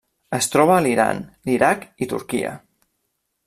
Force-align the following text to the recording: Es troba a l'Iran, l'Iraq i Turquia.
Es 0.37 0.47
troba 0.53 0.73
a 0.75 0.83
l'Iran, 0.85 1.21
l'Iraq 1.49 1.85
i 2.07 2.09
Turquia. 2.15 2.59